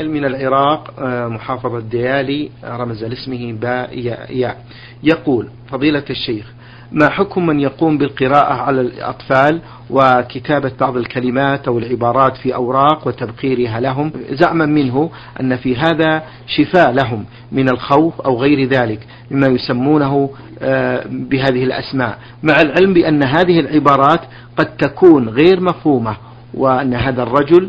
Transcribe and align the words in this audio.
من 0.00 0.24
العراق 0.24 0.94
آه، 1.00 1.28
محافظة 1.28 1.80
ديالي 1.80 2.50
رمز 2.64 3.04
لاسمه 3.04 3.52
باء 3.52 3.98
ياء. 4.30 4.64
يقول 5.02 5.48
فضيلة 5.70 6.04
الشيخ 6.10 6.52
ما 6.92 7.10
حكم 7.10 7.46
من 7.46 7.60
يقوم 7.60 7.98
بالقراءة 7.98 8.54
على 8.54 8.80
الأطفال 8.80 9.60
وكتابة 9.90 10.72
بعض 10.80 10.96
الكلمات 10.96 11.68
أو 11.68 11.78
العبارات 11.78 12.36
في 12.36 12.54
أوراق 12.54 13.08
وتبقيرها 13.08 13.80
لهم؟ 13.80 14.12
زعما 14.30 14.66
منه 14.66 15.10
أن 15.40 15.56
في 15.56 15.76
هذا 15.76 16.22
شفاء 16.46 16.92
لهم 16.92 17.24
من 17.52 17.68
الخوف 17.68 18.20
أو 18.20 18.40
غير 18.40 18.68
ذلك 18.68 19.06
مما 19.30 19.46
يسمونه 19.46 20.30
آه، 20.62 21.04
بهذه 21.06 21.64
الأسماء. 21.64 22.18
مع 22.42 22.60
العلم 22.60 22.94
بأن 22.94 23.22
هذه 23.22 23.60
العبارات 23.60 24.20
قد 24.56 24.76
تكون 24.76 25.28
غير 25.28 25.60
مفهومة 25.60 26.16
وأن 26.54 26.94
هذا 26.94 27.22
الرجل 27.22 27.68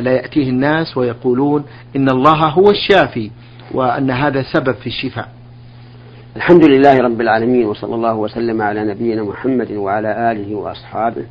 لا 0.00 0.12
يأتيه 0.12 0.50
الناس 0.50 0.96
ويقولون 0.96 1.64
إن 1.96 2.08
الله 2.08 2.48
هو 2.48 2.70
الشافي 2.70 3.30
وأن 3.74 4.10
هذا 4.10 4.42
سبب 4.42 4.74
في 4.74 4.86
الشفاء. 4.86 5.28
الحمد 6.36 6.64
لله 6.64 6.98
رب 6.98 7.20
العالمين 7.20 7.66
وصلى 7.66 7.94
الله 7.94 8.14
وسلم 8.14 8.62
على 8.62 8.84
نبينا 8.84 9.22
محمد 9.22 9.72
وعلى 9.72 10.32
آله 10.32 10.54
وأصحابه 10.54 11.24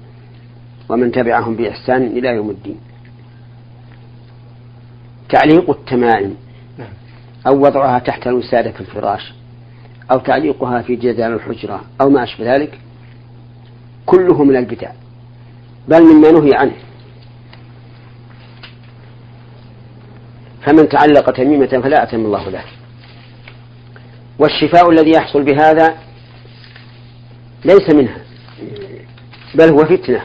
ومن 0.90 1.12
تبعهم 1.12 1.56
بإحسان 1.56 2.04
إلى 2.04 2.30
يوم 2.30 2.50
الدين. 2.50 2.78
تعليق 5.30 5.70
التمائم. 5.70 6.36
نعم. 6.78 6.94
أو 7.48 7.66
وضعها 7.66 8.00
تحت 8.00 8.28
الوسادة 8.28 8.72
في 8.72 8.82
الفراش 8.82 9.34
أو 10.12 10.20
تعليقها 10.20 10.82
في 10.82 10.96
جدار 10.96 11.34
الحجرة 11.34 11.82
أو 12.02 12.10
ما 12.10 12.24
أشبه 12.24 12.56
ذلك 12.56 12.80
كله 14.06 14.44
من 14.44 14.56
البدع 14.56 14.92
بل 15.88 16.02
مما 16.02 16.32
نهي 16.32 16.56
عنه. 16.56 16.87
فمن 20.68 20.90
تعلق 20.90 21.32
تميمة 21.32 21.68
فلا 21.68 22.04
أتم 22.04 22.26
الله 22.26 22.50
له. 22.50 22.64
والشفاء 24.40 24.90
الذي 24.90 25.12
يحصل 25.12 25.44
بهذا 25.44 25.98
ليس 27.66 27.96
منها 27.96 28.18
بل 29.56 29.70
هو 29.70 29.78
فتنة. 29.78 30.22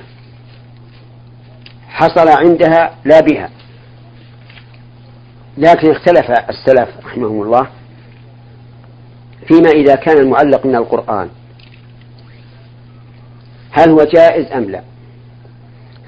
حصل 1.88 2.28
عندها 2.28 2.94
لا 3.04 3.20
بها. 3.20 3.50
لكن 5.58 5.90
اختلف 5.90 6.30
السلف 6.30 6.88
رحمهم 7.04 7.42
الله 7.42 7.66
فيما 9.48 9.70
إذا 9.70 9.94
كان 9.94 10.18
المعلق 10.18 10.66
من 10.66 10.76
القرآن. 10.76 11.28
هل 13.70 13.90
هو 13.90 14.04
جائز 14.04 14.52
أم 14.52 14.64
لا؟ 14.64 14.82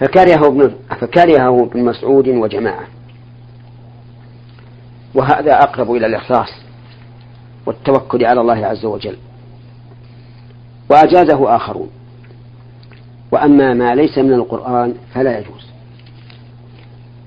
فكرهه 0.01 0.47
ابن 0.47 0.75
فكرهه 1.01 1.63
ابن 1.63 1.85
مسعود 1.85 2.29
وجماعة. 2.29 2.87
وهذا 5.15 5.59
أقرب 5.59 5.93
إلى 5.93 6.07
الإخلاص 6.07 6.49
والتوكل 7.67 8.25
على 8.25 8.41
الله 8.41 8.67
عز 8.67 8.85
وجل. 8.85 9.17
وأجازه 10.91 11.57
آخرون. 11.57 11.91
وأما 13.33 13.75
ما 13.75 13.95
ليس 13.95 14.19
من 14.19 14.33
القرآن 14.33 14.95
فلا 15.15 15.39
يجوز. 15.39 15.67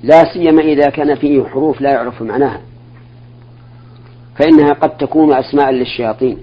لا 0.03 0.33
سيما 0.33 0.61
إذا 0.61 0.89
كان 0.89 1.15
فيه 1.15 1.43
حروف 1.43 1.81
لا 1.81 1.91
يعرف 1.91 2.21
معناها. 2.21 2.61
فإنها 4.35 4.73
قد 4.73 4.97
تكون 4.97 5.33
أسماء 5.33 5.71
للشياطين. 5.71 6.37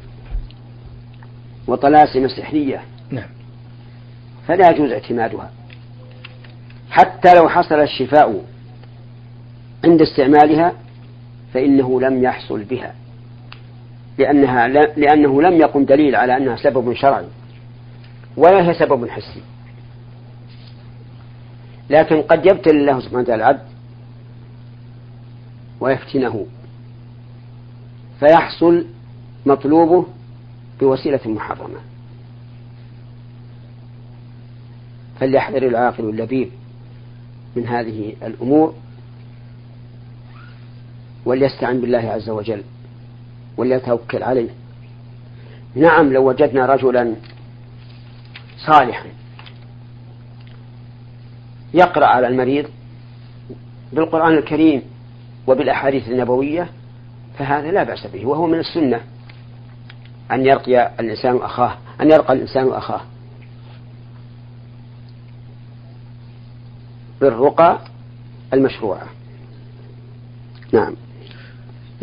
وطلاسم 1.66 2.28
سحرية. 2.28 2.82
نعم. 3.10 3.28
فلا 4.48 4.70
يجوز 4.70 4.92
اعتمادها. 4.92 5.50
حتى 6.90 7.34
لو 7.34 7.48
حصل 7.48 7.80
الشفاء 7.80 8.44
عند 9.84 10.02
استعمالها 10.02 10.72
فإنه 11.54 12.00
لم 12.00 12.22
يحصل 12.22 12.62
بها. 12.64 12.94
لأنها 14.18 14.68
لأنه 14.96 15.42
لم 15.42 15.54
يقم 15.54 15.84
دليل 15.84 16.16
على 16.16 16.36
أنها 16.36 16.56
سبب 16.56 16.92
شرعي 16.92 17.26
ولا 18.36 18.70
هي 18.70 18.74
سبب 18.74 19.08
حسي. 19.08 19.42
لكن 21.90 22.22
قد 22.22 22.46
يبتلي 22.46 22.80
الله 22.80 23.00
سبحانه 23.00 23.20
وتعالى 23.20 23.42
العبد 23.42 23.66
ويفتنه 25.80 26.46
فيحصل 28.20 28.86
مطلوبه 29.46 30.06
بوسيلة 30.80 31.20
محرمة. 31.26 31.78
فليحذر 35.20 35.66
العاقل 35.66 36.04
اللبيب 36.04 36.50
من 37.56 37.66
هذه 37.66 38.16
الأمور. 38.22 38.74
وليستعن 41.24 41.80
بالله 41.80 41.98
عز 41.98 42.30
وجل 42.30 42.62
وليتوكل 43.56 44.22
عليه. 44.22 44.48
نعم 45.74 46.12
لو 46.12 46.28
وجدنا 46.28 46.66
رجلا 46.66 47.14
صالحا 48.66 49.06
يقرأ 51.74 52.06
على 52.06 52.26
المريض 52.26 52.66
بالقرآن 53.92 54.34
الكريم 54.38 54.82
وبالأحاديث 55.46 56.08
النبوية 56.08 56.68
فهذا 57.38 57.70
لا 57.70 57.82
بأس 57.82 58.06
به 58.06 58.26
وهو 58.26 58.46
من 58.46 58.58
السنة. 58.58 59.00
أن 60.32 60.46
يرقي 60.46 60.90
الإنسان 61.00 61.36
أخاه 61.36 61.78
أن 62.00 62.10
يرقى 62.10 62.32
الإنسان 62.32 62.68
أخاه. 62.68 63.00
بالرقى 67.20 67.78
المشروعة. 68.52 69.06
نعم. 70.72 70.94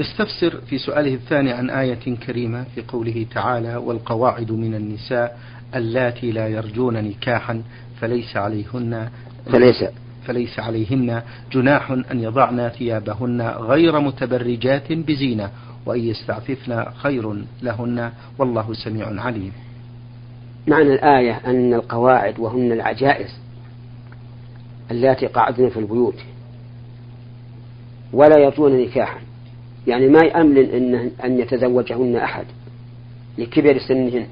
يستفسر 0.02 0.62
في 0.70 0.78
سؤاله 0.78 1.14
الثاني 1.14 1.52
عن 1.52 1.70
آية 1.70 2.16
كريمة 2.28 2.66
في 2.76 2.82
قوله 2.88 3.26
تعالى 3.34 3.76
والقواعد 3.76 4.52
من 4.52 4.76
النساء 4.76 5.40
اللاتي 5.76 6.32
لا 6.32 6.48
يرجون 6.48 6.94
نكاحا 6.94 7.64
فليس 8.00 8.38
عليهن 8.38 9.10
فليس. 9.46 9.84
فليس 10.28 10.60
عليهن 10.60 11.22
جناح 11.52 11.92
أن 11.92 12.20
يضعن 12.20 12.70
ثيابهن 12.70 13.42
غير 13.42 14.00
متبرجات 14.00 14.92
بزينة 14.92 15.50
وأن 15.86 16.00
يستعففن 16.00 16.86
خير 16.92 17.44
لهن 17.62 18.12
والله 18.38 18.74
سميع 18.74 19.22
عليم. 19.22 19.52
معنى 20.68 20.94
الآية 20.94 21.42
أن 21.46 21.74
القواعد 21.74 22.40
وهن 22.40 22.72
العجائز 22.72 23.30
اللاتي 24.92 25.28
قعدن 25.28 25.70
في 25.70 25.80
البيوت 25.80 26.18
ولا 28.14 28.40
يرجون 28.40 28.78
نكاحا. 28.78 29.31
يعني 29.88 30.08
ما 30.08 30.20
يأمن 30.20 30.58
إن 30.58 31.12
أن 31.24 31.40
يتزوجهن 31.40 32.16
أحد 32.16 32.46
لكبر 33.38 33.80
سنهن. 33.80 34.28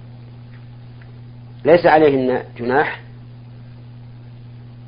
ليس 1.65 1.85
عليهن 1.85 2.43
جناح 2.57 3.01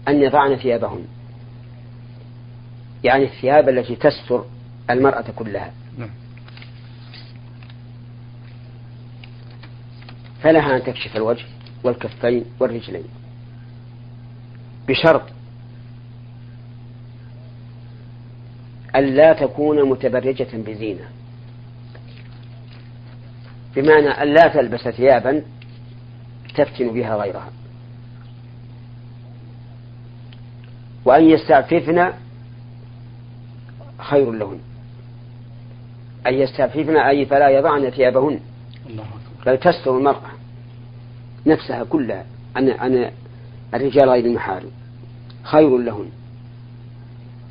أن 0.08 0.22
يضعن 0.22 0.56
ثيابهن. 0.56 1.06
يعني 3.04 3.24
الثياب 3.24 3.70
التي 3.70 3.96
تستر 3.96 4.46
المرأة 4.90 5.26
كلها. 5.36 5.74
نعم. 5.98 6.10
فلها 10.42 10.78
أن 10.78 10.84
تكشف 10.84 11.16
الوجه 11.16 11.46
والكفين 11.84 12.46
والرجلين. 12.60 13.04
بشرط 14.88 15.22
ألا 18.96 19.34
تكون 19.34 19.90
متبرجة 19.90 20.48
بزينة. 20.54 21.06
بمعنى 23.76 24.24
ألا 24.24 24.48
تلبس 24.48 24.88
ثيابا 24.88 25.44
تفتن 26.56 26.94
بها 26.94 27.16
غيرها. 27.16 27.50
وأن 31.06 31.30
يستعففن 31.30 32.14
خير 34.00 34.32
لهن. 34.32 34.60
أن 36.28 36.34
يستعففن 36.34 36.98
أي 36.98 37.26
فلا 37.26 37.50
يضعن 37.50 37.90
ثيابهن. 37.90 38.40
بل 39.46 39.58
تستر 39.58 39.98
المرأة 39.98 40.32
نفسها 41.46 41.84
كلها. 41.84 42.26
عن 42.56 42.70
عن 42.70 43.12
الرجال 43.74 44.10
غير 44.10 44.26
المحارم. 44.26 44.72
خير 45.44 45.78
لهن. 45.78 46.10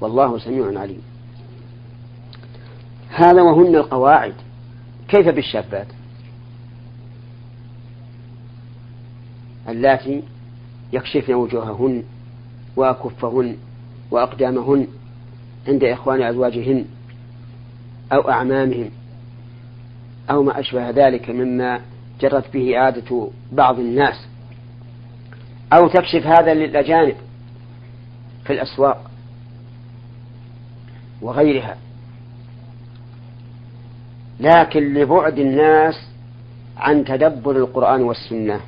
والله 0.00 0.38
سميع 0.38 0.80
عليم. 0.80 1.09
هذا 3.10 3.42
وهن 3.42 3.76
القواعد. 3.76 4.34
كيف 5.08 5.28
بالشابات؟ 5.28 5.86
اللاتي 9.68 10.22
يكشفن 10.92 11.34
وجوههن 11.34 12.02
وأكفهن 12.76 13.56
وأقدامهن 14.10 14.86
عند 15.68 15.84
إخوان 15.84 16.22
أزواجهن 16.22 16.84
أو 18.12 18.30
أعمامهم 18.30 18.90
أو 20.30 20.42
ما 20.42 20.60
أشبه 20.60 20.90
ذلك 20.90 21.30
مما 21.30 21.80
جرت 22.20 22.52
به 22.52 22.78
عادة 22.78 23.28
بعض 23.52 23.78
الناس. 23.78 24.26
أو 25.72 25.88
تكشف 25.88 26.26
هذا 26.26 26.54
للأجانب 26.54 27.16
في 28.44 28.52
الأسواق 28.52 29.10
وغيرها. 31.22 31.76
لكن 34.40 34.94
لبعد 34.94 35.38
الناس 35.38 35.94
عن 36.76 37.04
تدبر 37.04 37.56
القرآن 37.56 38.02
والسنة 38.02 38.60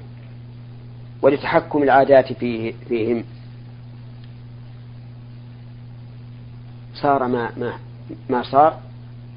ولتحكم 1.22 1.82
العادات 1.82 2.32
فيه 2.32 2.74
فيهم. 2.88 3.24
صار 6.94 7.26
ما 7.28 7.50
ما 7.56 7.72
ما 8.30 8.42
صار 8.42 8.78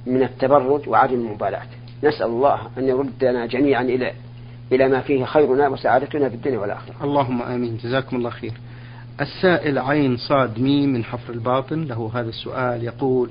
من 0.05 0.23
التبرج 0.23 0.89
وعدم 0.89 1.13
المبالاة. 1.13 1.67
نسأل 2.03 2.25
الله 2.25 2.59
أن 2.77 2.87
يردنا 2.87 3.45
جميعا 3.45 3.81
إلى 3.81 4.13
إلى 4.71 4.87
ما 4.87 5.01
فيه 5.01 5.25
خيرنا 5.25 5.67
وسعادتنا 5.67 6.29
في 6.29 6.35
الدنيا 6.35 6.59
والآخرة. 6.59 6.93
اللهم 7.03 7.41
آمين. 7.41 7.77
جزاكم 7.77 8.17
الله 8.17 8.29
خير. 8.29 8.53
السائل 9.21 9.79
عين 9.79 10.17
صاد 10.17 10.59
ميم 10.59 10.93
من 10.93 11.03
حفر 11.03 11.33
الباطن. 11.33 11.83
له 11.83 12.11
هذا 12.13 12.29
السؤال. 12.29 12.83
يقول 12.83 13.29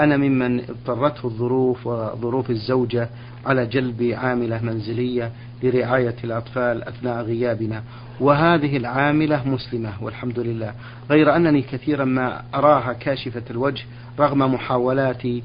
أنا 0.00 0.16
ممن 0.16 0.60
اضطرته 0.60 1.26
الظروف 1.26 1.86
وظروف 1.86 2.50
الزوجة 2.50 3.08
على 3.46 3.66
جلب 3.66 4.02
عاملة 4.02 4.62
منزلية 4.62 5.32
لرعاية 5.62 6.14
الأطفال 6.24 6.82
أثناء 6.84 7.22
غيابنا. 7.22 7.82
وهذه 8.20 8.76
العاملة 8.76 9.48
مسلمة 9.48 9.92
والحمد 10.00 10.38
لله. 10.38 10.72
غير 11.10 11.36
أنني 11.36 11.62
كثيرا 11.62 12.04
ما 12.04 12.42
أراها 12.54 12.92
كاشفة 12.92 13.42
الوجه 13.50 13.84
رغم 14.18 14.54
محاولاتي 14.54 15.42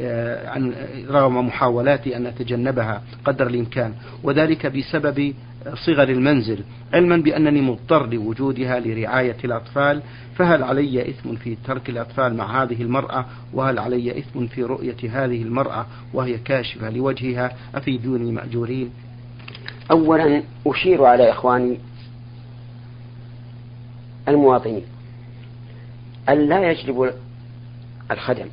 آه، 0.00 0.72
رغم 1.10 1.46
محاولاتي 1.46 2.16
أن 2.16 2.26
أتجنبها 2.26 3.02
قدر 3.24 3.46
الإمكان. 3.46 3.94
وذلك 4.22 4.66
بسبب 4.66 5.34
صغر 5.74 6.08
المنزل 6.08 6.64
علما 6.92 7.16
بأنني 7.16 7.60
مضطر 7.60 8.06
لوجودها 8.06 8.80
لرعاية 8.80 9.36
الأطفال 9.44 10.02
فهل 10.34 10.62
علي 10.62 11.10
إثم 11.10 11.34
في 11.36 11.56
ترك 11.64 11.90
الأطفال 11.90 12.36
مع 12.36 12.62
هذه 12.62 12.82
المرأة؟ 12.82 13.26
وهل 13.52 13.78
علي 13.78 14.18
إثم 14.18 14.46
في 14.46 14.62
رؤية 14.62 14.96
هذه 15.02 15.42
المرأة 15.42 15.86
وهي 16.14 16.38
كاشفة 16.38 16.90
لوجهها؟ 16.90 17.56
أفيدوني 17.74 18.32
مأجورين 18.32 18.90
أولا 19.90 20.42
أشير 20.66 21.04
على 21.04 21.30
إخواني 21.30 21.78
المواطنين. 24.28 24.82
أن 26.28 26.48
لا 26.48 26.70
يجلب 26.70 27.12
الخدم 28.10 28.46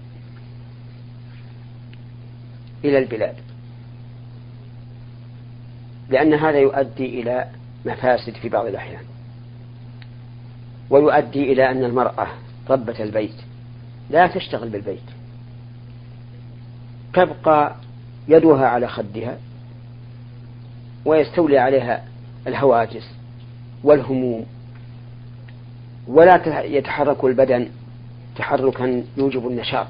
إلى 2.86 2.98
البلاد. 2.98 3.36
لأن 6.10 6.34
هذا 6.34 6.60
يؤدي 6.60 7.22
إلى 7.22 7.48
مفاسد 7.86 8.34
في 8.34 8.50
بعض 8.50 8.66
الأحيان. 8.66 9.04
ويؤدي 10.90 11.54
إلى 11.54 11.72
أن 11.72 11.84
المرأة 11.84 12.28
ربة 12.70 13.04
البيت 13.04 13.36
لا 14.10 14.28
تشتغل 14.28 14.70
بالبيت. 14.70 15.04
تبقى 17.14 17.76
يدها 18.28 18.68
على 18.68 18.88
خدها 18.88 19.38
ويستولي 21.06 21.58
عليها 21.58 22.06
الهواجس 22.48 23.10
والهموم 23.84 24.46
ولا 26.08 26.64
يتحرك 26.66 27.24
البدن 27.24 27.70
تحركا 28.36 29.04
يوجب 29.18 29.48
النشاط. 29.48 29.88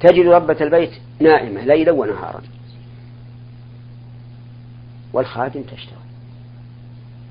تجد 0.00 0.26
ربة 0.26 0.56
البيت 0.60 0.92
نائمة 1.20 1.60
ليلا 1.64 1.92
ونهارا. 1.92 2.42
والخادم 5.14 5.62
تشتغل. 5.62 6.04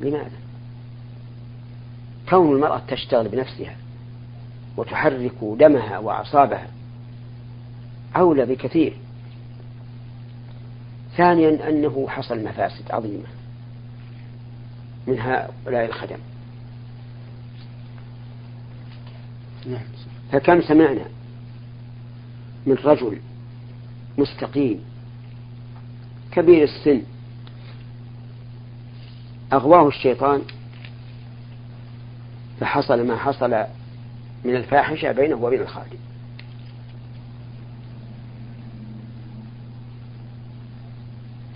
لماذا؟ 0.02 0.40
كون 2.30 2.56
المرأة 2.56 2.82
تشتغل 2.88 3.28
بنفسها 3.28 3.76
وتحرك 4.78 5.36
دمها 5.42 5.98
وأعصابها 5.98 6.68
أولى 8.16 8.46
بكثير. 8.46 8.94
ثانيا 11.18 11.70
أنه 11.70 12.06
حصل 12.10 12.44
مفاسد 12.44 12.92
عظيمة 12.92 13.28
من 15.08 15.20
هؤلاء 15.20 15.86
الخدم. 15.86 16.18
نعم. 19.66 19.84
فكم 20.32 20.62
سمعنا 20.62 21.06
من 22.66 22.74
رجل 22.74 23.20
مستقيم 24.18 24.82
كبير 26.32 26.64
السن 26.64 27.02
أغواه 29.54 29.88
الشيطان 29.88 30.42
فحصل 32.60 33.08
ما 33.08 33.18
حصل 33.18 33.52
من 34.46 34.56
الفاحشة 34.56 35.12
بينه 35.12 35.36
وبين 35.36 35.62
الخادم 35.62 35.98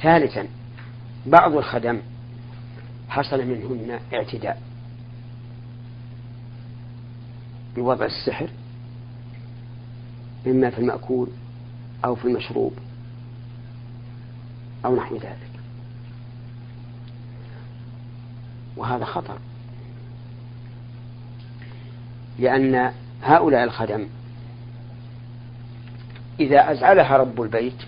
ثالثا 0.01 0.47
بعض 1.25 1.55
الخدم 1.55 1.99
حصل 3.09 3.45
منهن 3.45 3.99
اعتداء 4.13 4.61
بوضع 7.75 8.05
السحر 8.05 8.49
إما 10.47 10.69
في 10.69 10.79
المأكول 10.79 11.27
أو 12.05 12.15
في 12.15 12.25
المشروب 12.25 12.73
أو 14.85 14.95
نحو 14.95 15.15
ذلك. 15.15 15.46
وهذا 18.77 19.05
خطر. 19.05 19.37
لأن 22.39 22.91
هؤلاء 23.23 23.63
الخدم 23.63 24.07
إذا 26.39 26.71
أزعلها 26.71 27.17
رب 27.17 27.41
البيت 27.41 27.83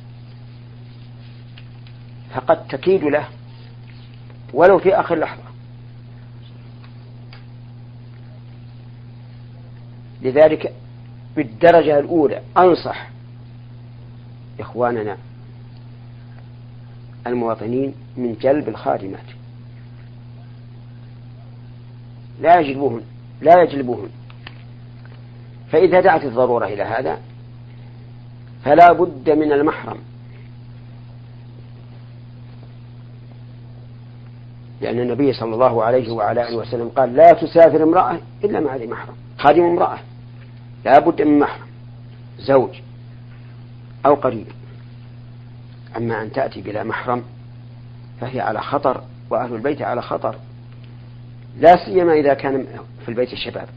فقد 2.34 2.68
تكيد 2.68 3.04
له 3.04 3.28
ولو 4.54 4.80
في 4.80 5.00
آخر 5.00 5.16
لحظة. 5.16 5.44
لذلك 10.22 10.74
بالدرجة 11.36 12.00
الأولى 12.00 12.42
أنصح 12.58 13.10
إخواننا 14.60 15.18
المواطنين 17.28 17.94
من 18.18 18.36
جلب 18.42 18.70
الخادمات. 18.70 19.39
لا 22.42 22.60
يجلبوهن 22.60 23.02
لا 23.42 23.64
يجلبوهن 23.64 24.10
فإذا 25.72 26.00
دعت 26.00 26.24
الضرورة 26.24 26.66
إلى 26.66 26.84
هذا 26.84 27.20
فلا 28.64 28.92
بد 28.92 29.30
من 29.30 29.52
المحرم. 29.52 29.98
لأن 34.82 35.00
النبي 35.00 35.34
صلى 35.34 35.54
الله 35.54 35.84
عليه 35.84 36.12
وعلى 36.12 36.48
آله 36.50 36.58
وسلم 36.58 36.90
قال 36.90 37.16
لا 37.16 37.32
تسافر 37.34 37.84
امرأة 37.84 38.20
إلا 38.44 38.60
مع 38.60 38.76
ذي 38.76 38.88
محرم 38.88 39.16
خادم 39.38 39.64
امرأة. 39.64 39.98
لا 40.86 41.00
بد 41.00 41.22
من 41.22 41.40
محرم 41.40 41.68
زوج 42.40 42.82
أو 44.06 44.16
قريب. 44.16 44.48
أما 45.98 46.22
أن 46.22 46.32
تأتي 46.32 46.62
بلا 46.62 46.84
محرم 46.84 47.24
فهي 48.22 48.40
على 48.40 48.62
خطر 48.62 49.04
وأهل 49.30 49.56
البيت 49.56 49.82
على 49.82 50.02
خطر. 50.02 50.36
لا 51.60 51.86
سيما 51.86 52.14
إذا 52.14 52.34
كان 52.34 52.66
في 53.04 53.10
البيت 53.10 53.34
الشباب. 53.34 53.68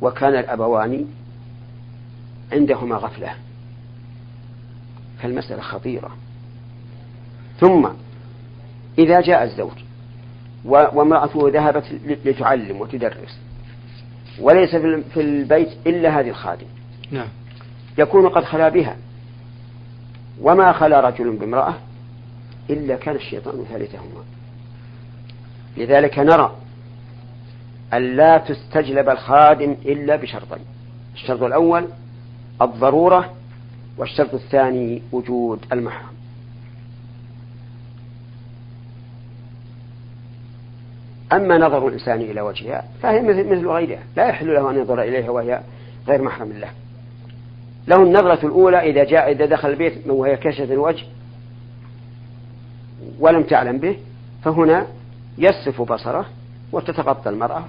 وكان 0.00 0.34
الأبوان 0.34 1.06
عندهما 2.52 2.96
غفلة. 2.96 3.34
فالمسألة 5.22 5.62
خطيرة. 5.62 6.10
ثم 7.60 7.88
إذا 8.98 9.20
جاء 9.20 9.44
الزوج 9.44 9.78
وامرأته 10.64 11.50
ذهبت 11.50 11.84
لتعلم 12.24 12.80
وتدرس 12.80 13.38
وليس 14.40 14.76
في 15.14 15.20
البيت 15.20 15.68
إلا 15.86 16.20
هذه 16.20 16.28
الخادم. 16.28 16.66
نعم. 17.10 17.28
يكون 17.98 18.28
قد 18.28 18.44
خلا 18.44 18.68
بها. 18.68 18.96
وما 20.40 20.72
خلا 20.72 21.00
رجل 21.00 21.36
بامرأة 21.36 21.74
إلا 22.70 22.96
كان 22.96 23.16
الشيطان 23.16 23.64
ثالثهما. 23.64 24.24
لذلك 25.76 26.18
نرى 26.18 26.56
أن 27.92 28.16
لا 28.16 28.38
تستجلب 28.38 29.08
الخادم 29.08 29.76
إلا 29.84 30.16
بشرطين 30.16 30.64
الشرط 31.14 31.42
الأول 31.42 31.88
الضرورة 32.62 33.34
والشرط 33.98 34.34
الثاني 34.34 35.02
وجود 35.12 35.64
المحرم. 35.72 36.14
أما 41.32 41.58
نظر 41.58 41.88
الإنسان 41.88 42.20
إلى 42.20 42.40
وجهها 42.40 42.84
فهي 43.02 43.22
مثل, 43.22 43.48
مثل 43.48 43.68
غيرها 43.68 44.02
لا 44.16 44.28
يحل 44.28 44.54
له 44.54 44.70
أن 44.70 44.76
ينظر 44.76 45.02
إليها 45.02 45.30
وهي 45.30 45.60
غير 46.08 46.22
محرم 46.22 46.52
له. 46.52 46.70
له 47.88 48.02
النظرة 48.02 48.46
الأولى 48.46 48.90
إذا 48.90 49.04
جاء 49.04 49.32
إذا 49.32 49.46
دخل 49.46 49.70
البيت 49.70 50.06
وهي 50.06 50.36
كشفة 50.36 50.72
الوجه 50.72 51.06
ولم 53.18 53.42
تعلم 53.42 53.78
به 53.78 53.96
فهنا 54.44 54.86
يصف 55.38 55.82
بصره 55.82 56.26
وتتغطى 56.72 57.30
المرأة 57.30 57.64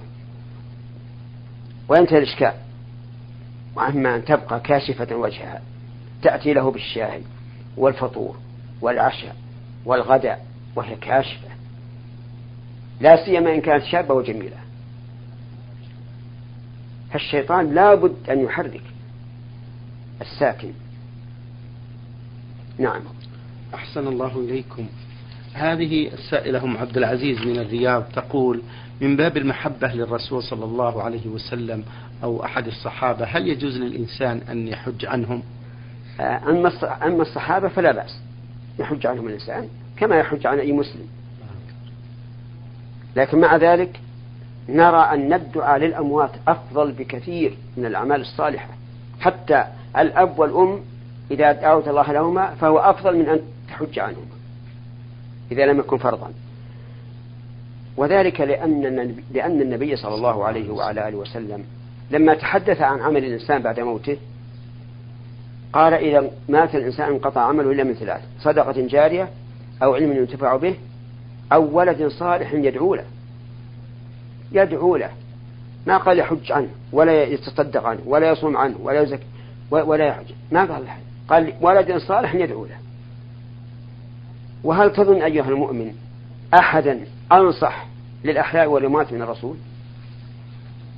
وينتهي 1.88 2.18
الإشكال. 2.18 2.52
وأما 3.76 4.16
أن 4.16 4.24
تبقى 4.24 4.60
كاشفة 4.60 5.16
وجهها 5.16 5.62
تأتي 6.22 6.52
له 6.52 6.70
بالشاهي 6.70 7.22
والفطور 7.76 8.36
والعشاء 8.80 9.36
والغداء 9.84 10.46
وهي 10.76 10.96
كاشفة. 10.96 11.48
لا 13.00 13.24
سيما 13.24 13.54
إن 13.54 13.60
كانت 13.60 13.84
شابة 13.84 14.14
وجميلة. 14.14 14.56
فالشيطان 17.10 17.74
لا 17.74 17.94
بد 17.94 18.30
أن 18.30 18.40
يحرك 18.40 18.82
الساكن. 20.20 20.72
نعم. 22.78 23.00
أحسن 23.74 24.08
الله 24.08 24.38
إليكم. 24.38 24.86
هذه 25.56 26.12
السائلة 26.12 26.64
أم 26.64 26.76
عبد 26.76 26.96
العزيز 26.96 27.40
من 27.40 27.58
الرياض 27.58 28.04
تقول 28.14 28.62
من 29.00 29.16
باب 29.16 29.36
المحبة 29.36 29.88
للرسول 29.88 30.42
صلى 30.42 30.64
الله 30.64 31.02
عليه 31.02 31.26
وسلم 31.26 31.84
أو 32.22 32.44
أحد 32.44 32.66
الصحابة 32.66 33.24
هل 33.24 33.48
يجوز 33.48 33.78
للإنسان 33.78 34.40
أن 34.50 34.68
يحج 34.68 35.06
عنهم؟ 35.06 35.42
آه، 36.20 36.40
أما 37.02 37.22
الصحابة 37.22 37.68
فلا 37.68 37.92
بأس. 37.92 38.20
يحج 38.78 39.06
عنهم 39.06 39.28
الإنسان 39.28 39.68
كما 39.96 40.16
يحج 40.16 40.46
عن 40.46 40.58
أي 40.58 40.72
مسلم. 40.72 41.06
لكن 43.16 43.40
مع 43.40 43.56
ذلك 43.56 44.00
نرى 44.68 45.00
أن 45.00 45.32
الدعاء 45.32 45.78
للأموات 45.78 46.30
أفضل 46.48 46.92
بكثير 46.92 47.56
من 47.76 47.86
الأعمال 47.86 48.20
الصالحة. 48.20 48.68
حتى 49.20 49.64
الأب 49.98 50.38
والأم 50.38 50.80
إذا 51.30 51.52
دعوت 51.52 51.88
الله 51.88 52.12
لهما 52.12 52.54
فهو 52.54 52.78
أفضل 52.78 53.16
من 53.16 53.28
أن 53.28 53.40
تحج 53.68 53.98
عنهما 53.98 54.35
إذا 55.52 55.66
لم 55.66 55.78
يكن 55.78 55.98
فرضا. 55.98 56.32
وذلك 57.96 58.40
لأن 58.40 58.82
لأن 59.32 59.60
النبي 59.60 59.96
صلى 59.96 60.14
الله 60.14 60.44
عليه 60.44 60.70
وعلى 60.70 61.08
آله 61.08 61.16
وسلم 61.16 61.64
لما 62.10 62.34
تحدث 62.34 62.80
عن 62.80 63.00
عمل 63.00 63.24
الإنسان 63.24 63.62
بعد 63.62 63.80
موته 63.80 64.16
قال 65.72 65.94
إذا 65.94 66.30
مات 66.48 66.74
الإنسان 66.74 67.08
انقطع 67.08 67.40
عمله 67.40 67.70
إلا 67.70 67.84
من 67.84 67.94
ثلاث 67.94 68.20
صدقة 68.40 68.86
جارية 68.86 69.28
أو 69.82 69.94
علم 69.94 70.12
ينتفع 70.12 70.56
به 70.56 70.74
أو 71.52 71.76
ولد 71.78 72.06
صالح 72.06 72.52
يدعو 72.52 72.94
له. 72.94 73.04
يدعو 74.52 74.96
له. 74.96 75.10
ما 75.86 75.96
قال 75.96 76.18
يحج 76.18 76.52
عنه 76.52 76.68
ولا 76.92 77.24
يتصدق 77.24 77.84
عنه 77.84 78.00
ولا 78.06 78.30
يصوم 78.30 78.56
عنه 78.56 78.76
ولا 78.82 79.02
يزكي 79.02 79.26
ولا 79.70 80.06
يحج. 80.06 80.26
ما 80.52 80.64
قال 80.64 80.84
قال 81.28 81.52
ولد 81.60 81.96
صالح 81.96 82.34
يدعو 82.34 82.64
له. 82.64 82.76
وهل 84.64 84.92
تظن 84.92 85.22
أيها 85.22 85.48
المؤمن 85.48 85.94
أحدا 86.54 87.00
أنصح 87.32 87.86
للأحياء 88.24 88.66
والأموات 88.66 89.12
من 89.12 89.22
الرسول 89.22 89.56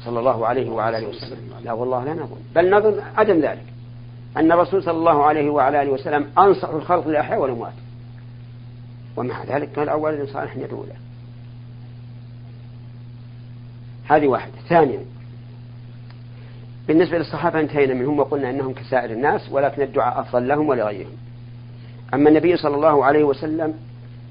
صلى 0.05 0.19
الله 0.19 0.47
عليه 0.47 0.71
وعلى 0.71 0.99
آله 0.99 1.09
وسلم؟ 1.09 1.39
لا 1.65 1.73
والله 1.73 2.05
لا 2.05 2.15
نظن 2.15 2.37
بل 2.55 2.71
نظن 2.71 3.01
عدم 3.17 3.41
ذلك 3.41 3.65
أن 4.37 4.53
الرسول 4.53 4.83
صلى 4.83 4.99
الله 4.99 5.25
عليه 5.25 5.51
وعلى 5.51 5.83
آله 5.83 5.91
وسلم 5.91 6.27
أنصح 6.39 6.69
الخلق 6.69 7.09
للأحياء 7.09 7.41
والأموات. 7.41 7.73
ومع 9.17 9.45
ذلك 9.45 9.79
قال 9.79 9.89
أول 9.89 10.29
صالح 10.29 10.57
يدعو 10.57 10.85
له 10.85 10.97
هذه 14.05 14.27
واحدة. 14.27 14.53
ثانيا 14.69 15.01
بالنسبة 16.89 17.19
للصحابة 17.19 17.61
انتهينا 17.61 17.95
منهم 17.95 18.19
وقلنا 18.19 18.51
أنهم 18.51 18.73
كسائر 18.73 19.11
الناس 19.11 19.49
ولكن 19.53 19.83
الدعاء 19.83 20.21
أفضل 20.21 20.49
لهم 20.49 20.69
ولغيرهم. 20.69 21.17
أما 22.15 22.29
النبي 22.29 22.57
صلى 22.57 22.77
الله 22.77 23.05
عليه 23.05 23.25
وسلم 23.25 23.75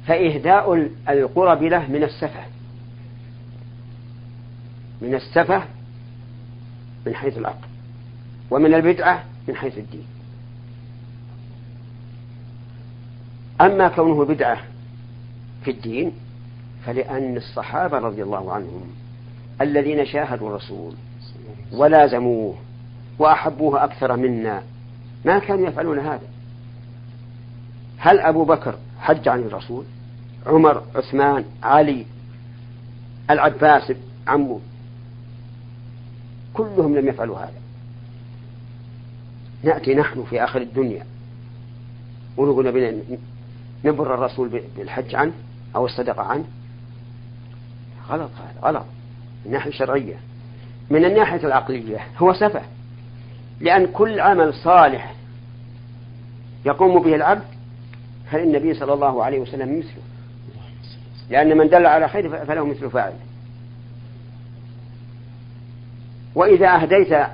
فإهداء 0.08 0.90
القرب 1.10 1.64
له 1.64 1.88
من 1.88 2.04
السفة. 2.04 2.44
من 5.02 5.16
السفة 5.16 5.64
من 7.06 7.16
حيث 7.16 7.38
العقل 7.38 7.68
ومن 8.52 8.74
البدعة 8.74 9.24
من 9.48 9.56
حيث 9.56 9.78
الدين. 9.78 10.06
أما 13.62 13.88
كونه 13.88 14.26
بدعة 14.26 14.62
في 15.64 15.72
الدين 15.72 16.12
فلأن 16.86 17.38
الصحابة 17.38 17.98
رضي 17.98 18.24
الله 18.24 18.54
عنهم 18.54 18.90
الذين 19.62 20.06
شاهدوا 20.06 20.50
الرسول 20.50 20.94
ولازموه 21.72 22.56
وأحبوه 23.20 23.84
أكثر 23.84 24.16
منا 24.16 24.64
ما 25.26 25.40
كانوا 25.40 25.68
يفعلون 25.68 26.00
هذا. 26.00 26.37
هل 27.98 28.20
أبو 28.20 28.46
بكر 28.46 28.76
حج 29.00 29.28
عن 29.28 29.40
الرسول؟ 29.40 29.86
عمر 30.46 30.84
عثمان 30.96 31.46
علي 31.64 32.06
العباس 33.30 33.94
عمه 34.28 34.60
كلهم 36.54 36.96
لم 36.96 37.08
يفعلوا 37.08 37.38
هذا. 37.38 37.62
نأتي 39.64 39.96
نحن 39.96 40.24
في 40.24 40.44
آخر 40.44 40.62
الدنيا 40.62 41.06
ونقول 42.38 43.02
نبر 43.86 44.14
الرسول 44.14 44.62
بالحج 44.78 45.16
عنه 45.16 45.34
أو 45.76 45.86
الصدقة 45.86 46.24
عنه؟ 46.24 46.46
غلط 48.10 48.32
هذا 48.32 48.68
غلط. 48.68 48.86
من 49.46 49.52
الناحية 49.52 49.70
الشرعية 49.70 50.20
من 50.90 51.06
الناحية 51.06 51.48
العقلية 51.48 52.00
هو 52.18 52.34
سفه. 52.34 52.62
لأن 53.60 53.88
كل 53.88 54.20
عمل 54.20 54.54
صالح 54.54 55.16
يقوم 56.66 57.04
به 57.04 57.16
العبد 57.16 57.57
فالنبي 58.32 58.74
صلى 58.74 58.94
الله 58.94 59.24
عليه 59.24 59.40
وسلم 59.40 59.80
مثله؟ 59.80 60.02
لأن 61.30 61.58
من 61.58 61.70
دل 61.70 61.86
على 61.86 62.08
خير 62.08 62.46
فله 62.46 62.66
مثل 62.66 62.90
فاعل. 62.90 63.14
وإذا 66.36 66.76
أهديت 66.76 67.28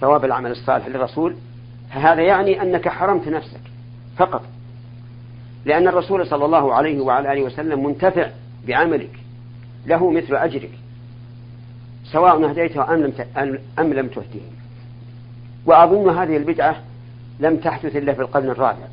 ثواب 0.00 0.24
العمل 0.24 0.50
الصالح 0.50 0.86
للرسول 0.86 1.36
فهذا 1.90 2.22
يعني 2.22 2.62
أنك 2.62 2.88
حرمت 2.88 3.28
نفسك 3.28 3.60
فقط. 4.16 4.42
لأن 5.64 5.88
الرسول 5.88 6.26
صلى 6.26 6.44
الله 6.44 6.74
عليه 6.74 7.00
وعلى 7.00 7.32
آله 7.32 7.42
وسلم 7.42 7.84
منتفع 7.84 8.30
بعملك 8.66 9.18
له 9.86 10.10
مثل 10.10 10.34
أجرك 10.34 10.70
سواء 12.12 12.50
أهديته 12.50 12.94
أم 12.94 13.12
أم 13.78 13.92
لم 13.92 14.08
تهديه. 14.08 14.40
وأظن 15.66 16.18
هذه 16.18 16.36
البدعة 16.36 16.76
لم 17.40 17.56
تحدث 17.56 17.96
إلا 17.96 18.12
في 18.12 18.20
القرن 18.20 18.50
الرابع. 18.50 18.86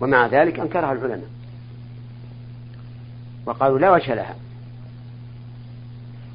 ومع 0.00 0.26
ذلك 0.26 0.60
أنكرها 0.60 0.92
العلماء. 0.92 1.28
وقالوا 3.46 3.78
لا 3.78 3.90
وجه 3.90 4.14
لها. 4.14 4.34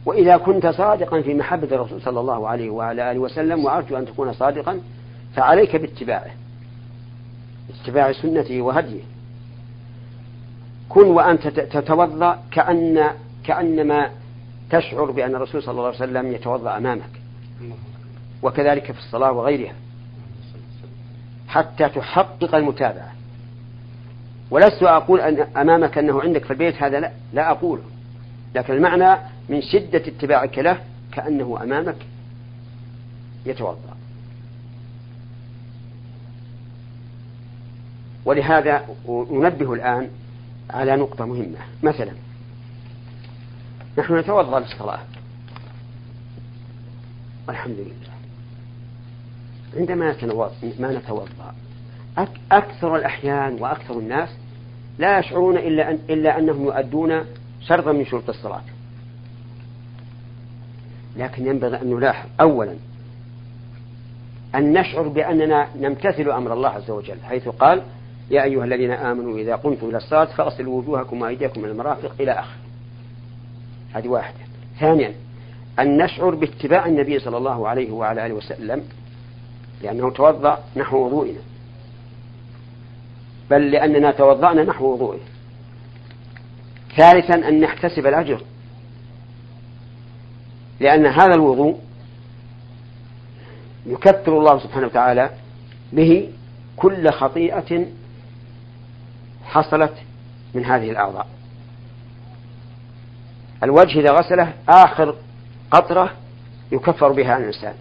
وإذا 0.06 0.38
كنت 0.38 0.68
صادقا 0.68 1.22
في 1.22 1.34
محبة 1.34 1.68
الرسول 1.76 2.02
صلى 2.02 2.20
الله 2.20 2.48
عليه 2.48 2.70
وعلى 2.70 3.12
آله 3.12 3.20
وسلم 3.20 3.66
وأرجو 3.66 3.98
أن 3.98 4.06
تكون 4.06 4.34
صادقا 4.34 4.82
فعليك 5.36 5.76
باتباعه. 5.76 6.32
اتباع 7.70 8.12
سنته 8.12 8.62
وهديه. 8.62 9.02
كن 10.90 11.08
وأنت 11.08 11.48
تتوضأ 11.48 12.44
كأن 12.52 13.12
كأنما 13.44 14.10
تشعر 14.70 15.12
بأن 15.12 15.36
الرسول 15.36 15.64
صلى 15.64 15.72
الله 15.72 15.86
عليه 15.86 15.96
وسلم 15.96 16.32
يتوضأ 16.32 16.78
أمامك. 16.78 17.22
وكذلك 18.44 18.92
في 18.92 19.00
الصلاة 19.00 19.32
وغيرها. 19.32 19.74
حتى 21.56 21.90
تحقق 21.90 22.56
المتابعة. 22.56 23.12
ولست 24.52 24.84
أقول 24.84 25.22
أن 25.22 25.40
أمامك 25.58 25.98
أنه 25.98 26.22
عندك 26.22 26.46
في 26.46 26.52
البيت 26.52 26.84
هذا 26.84 27.00
لا 27.00 27.12
لا 27.34 27.52
أقوله. 27.52 27.84
لكن 28.56 28.74
المعنى 28.74 29.22
من 29.50 29.62
شدة 29.62 29.98
اتباعك 30.08 30.60
له 30.60 30.82
كأنه 31.12 31.60
أمامك 31.64 31.96
يتوضأ. 33.46 33.98
ولهذا 38.26 38.86
أنبه 39.10 39.74
الآن 39.74 40.10
على 40.70 40.96
نقطة 40.96 41.26
مهمة. 41.26 41.60
مثلا 41.84 42.12
نحن 43.98 44.18
نتوضأ 44.18 44.60
للصلاة. 44.60 45.00
والحمد 47.48 47.78
لله. 47.78 48.15
عندما 49.76 50.16
ما 50.80 50.92
نتوضأ. 50.92 51.56
أكثر 52.52 52.96
الأحيان 52.96 53.58
وأكثر 53.62 54.00
الناس 54.00 54.30
لا 55.00 55.20
يشعرون 55.20 55.58
إلا, 55.58 55.92
أن 55.92 56.00
إلا 56.10 56.40
أنهم 56.40 56.66
يؤدون 56.66 57.22
شرطا 57.62 57.92
من 57.92 58.06
شروط 58.06 58.30
الصلاة. 58.30 58.62
لكن 61.18 61.48
ينبغي 61.48 61.82
أن 61.82 61.96
نلاحظ 61.96 62.30
أولا 62.42 62.76
أن 64.56 64.74
نشعر 64.80 65.08
بأننا 65.08 65.68
نمتثل 65.80 66.32
أمر 66.32 66.54
الله 66.54 66.70
عز 66.70 66.92
وجل 66.92 67.18
حيث 67.24 67.48
قال 67.48 67.84
يا 68.32 68.44
أيها 68.44 68.66
الذين 68.66 68.92
آمنوا 68.92 69.38
إذا 69.38 69.56
قمتم 69.56 69.90
إلى 69.90 69.98
الصلاة 69.98 70.26
فاغسلوا 70.26 70.80
وجوهكم 70.80 71.22
وأيديكم 71.22 71.62
من 71.62 71.70
المرافق 71.70 72.12
إلى 72.20 72.32
آخر 72.32 72.58
هذه 73.94 74.08
واحدة. 74.08 74.40
ثانيا 74.80 75.14
أن 75.80 76.04
نشعر 76.04 76.36
باتباع 76.36 76.88
النبي 76.88 77.20
صلى 77.20 77.38
الله 77.38 77.68
عليه 77.68 77.92
وعلى 77.92 78.26
آله 78.26 78.34
وسلم 78.34 78.84
لأنه 79.82 80.12
توضأ 80.12 80.64
نحو 80.76 81.06
وضوئنا. 81.06 81.40
بل 83.50 83.72
لأننا 83.72 84.12
توضأنا 84.12 84.64
نحو 84.64 84.94
وضوئه. 84.94 85.20
ثالثا 86.98 87.50
أن 87.50 87.60
نحتسب 87.60 88.08
الأجر. 88.08 88.42
لأن 90.80 91.06
هذا 91.06 91.36
الوضوء 91.36 91.80
يكثر 93.86 94.40
الله 94.40 94.60
سبحانه 94.60 94.86
وتعالى 94.86 95.30
به 95.94 96.30
كل 96.78 97.12
خطيئة 97.12 97.86
حصلت 99.46 99.94
من 100.54 100.66
هذه 100.66 100.92
الأعضاء. 100.92 101.28
الوجه 103.64 104.00
إذا 104.00 104.12
غسله 104.12 104.54
آخر 104.70 105.16
قطرة 105.72 106.12
يكفر 106.72 107.12
بها 107.12 107.34
عن 107.34 107.42
الإنسان. 107.42 107.74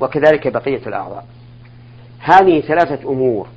وكذلك 0.00 0.48
بقية 0.48 0.86
الأعضاء. 0.86 1.26
هذه 2.18 2.60
ثلاثة 2.60 3.08
أمور 3.08 3.48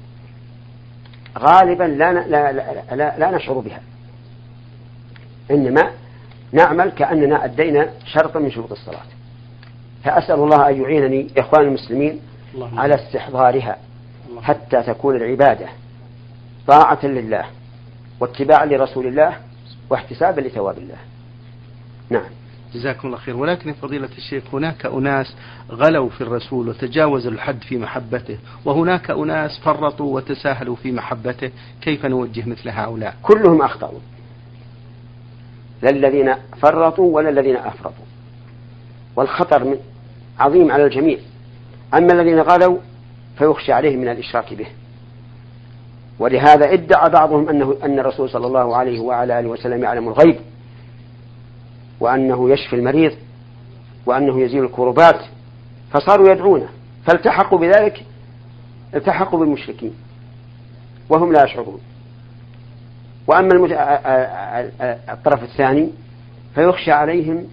غالبا 1.39 1.83
لا, 1.83 2.13
لا, 2.13 2.51
لا, 2.51 2.51
لا, 2.95 3.17
لا 3.17 3.31
نشعر 3.31 3.59
بها. 3.59 3.81
إنما 5.51 5.91
نعمل 6.51 6.89
كأننا 6.89 7.45
أدينا 7.45 7.89
شرطا 8.05 8.39
من 8.39 8.51
شروط 8.51 8.71
الصلاة. 8.71 9.05
فأسأل 10.03 10.35
الله 10.35 10.69
أن 10.69 10.81
يعينني 10.81 11.27
إخوان 11.37 11.61
المسلمين 11.67 12.19
على 12.77 12.95
استحضارها 12.95 13.77
حتى 14.41 14.83
تكون 14.83 15.15
العبادة 15.15 15.67
طاعة 16.67 17.05
لله 17.05 17.45
واتباعا 18.19 18.65
لرسول 18.65 19.07
الله 19.07 19.35
واحتسابا 19.89 20.41
لثواب 20.41 20.77
الله. 20.77 20.97
نعم. 22.09 22.29
جزاكم 22.73 23.07
الله 23.07 23.17
خير. 23.17 23.37
ولكن 23.37 23.73
فضيلة 23.73 24.09
الشيخ 24.17 24.43
هناك 24.53 24.85
أناس 24.85 25.35
غلوا 25.71 26.09
في 26.09 26.21
الرسول 26.21 26.69
وتجاوزوا 26.69 27.31
الحد 27.31 27.63
في 27.63 27.77
محبته 27.77 28.37
وهناك 28.65 29.11
أناس 29.11 29.59
فرطوا 29.59 30.15
وتساهلوا 30.15 30.75
في 30.75 30.91
محبته 30.91 31.51
كيف 31.81 32.05
نوجه 32.05 32.49
مثل 32.49 32.69
هؤلاء؟ 32.69 33.15
كلهم 33.21 33.61
أخطأوا. 33.61 33.99
لا 35.81 35.89
الذين 35.89 36.35
فرطوا 36.61 37.15
ولا 37.15 37.29
الذين 37.29 37.55
أفرطوا. 37.55 38.05
والخطر 39.15 39.63
من 39.63 39.77
عظيم 40.39 40.71
على 40.71 40.85
الجميع. 40.85 41.17
أما 41.93 42.13
الذين 42.13 42.39
غلوا 42.39 42.77
فيخشى 43.37 43.71
عليهم 43.73 43.99
من 43.99 44.09
الإشراك 44.09 44.53
به. 44.53 44.67
ولهذا 46.19 46.73
ادعى 46.73 47.09
بعضهم 47.09 47.49
أنه 47.49 47.77
أن 47.83 47.99
الرسول 47.99 48.29
صلى 48.29 48.47
الله 48.47 48.75
عليه 48.75 48.99
وعلى 48.99 49.39
آله 49.39 49.49
وسلم 49.49 49.83
يعلم 49.83 50.07
الغيب. 50.07 50.35
وأنه 52.01 52.49
يشفي 52.49 52.75
المريض 52.75 53.11
وأنه 54.05 54.41
يزيل 54.41 54.63
الكربات 54.63 55.21
فصاروا 55.91 56.29
يدعونه 56.29 56.69
فالتحقوا 57.05 57.59
بذلك 57.59 58.05
التحقوا 58.95 59.39
بالمشركين 59.39 59.93
وهم 61.09 61.33
لا 61.33 61.43
يشعرون. 61.43 61.79
وأما 63.27 63.53
الطرف 65.09 65.43
الثاني 65.43 65.89
فيخشى 66.55 66.91
عليهم 66.91 67.47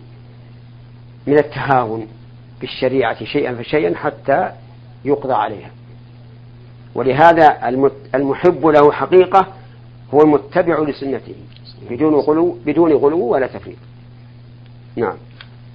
من 1.26 1.38
التهاون 1.38 2.06
بالشريعة 2.60 3.24
شيئا 3.24 3.54
فشيئا 3.54 3.96
حتى 3.96 4.52
يقضى 5.04 5.34
عليها. 5.34 5.70
ولهذا 6.94 7.68
المحب 8.14 8.66
له 8.66 8.92
حقيقة 8.92 9.46
هو 10.14 10.20
المتبع 10.20 10.78
لسنته 10.80 11.34
بدون 11.90 12.14
غلو 12.14 12.58
بدون 12.66 12.92
غلو 12.92 13.20
ولا 13.20 13.46
تفريط. 13.46 13.78
نعم. 14.98 15.16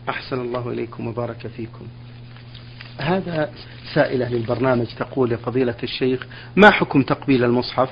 أحسن 0.10 0.42
الله 0.42 0.70
إليكم 0.70 1.08
وبارك 1.08 1.48
فيكم. 1.48 1.88
هذا 2.98 3.50
سائلة 3.94 4.30
للبرنامج 4.30 4.86
تقول 5.00 5.32
يا 5.32 5.38
فضيلة 5.38 5.75
الشيخ 5.84 6.27
ما 6.56 6.72
حكم 6.72 7.01
تقبيل 7.01 7.44
المصحف؟ 7.44 7.89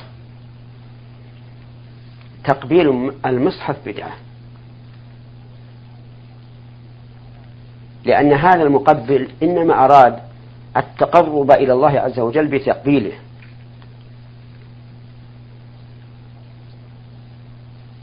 تقبيل 2.43 3.11
المصحف 3.25 3.77
بدعة. 3.85 4.13
لأن 8.05 8.33
هذا 8.33 8.63
المقبل 8.63 9.27
إنما 9.43 9.85
أراد 9.85 10.19
التقرب 10.77 11.51
إلى 11.51 11.73
الله 11.73 11.99
عز 11.99 12.19
وجل 12.19 12.47
بتقبيله. 12.47 13.13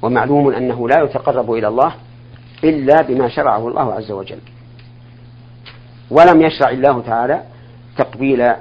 ومعلوم 0.02 0.50
أنه 0.50 0.88
لا 0.88 1.02
يتقرب 1.02 1.52
إلى 1.52 1.68
الله 1.68 1.94
إلا 2.64 3.02
بما 3.02 3.28
شرعه 3.28 3.68
الله 3.68 3.94
عز 3.94 4.10
وجل. 4.10 4.38
ولم 6.10 6.42
يشرع 6.42 6.70
الله 6.70 7.02
تعالى 7.02 7.42
تقبيل 7.96 8.52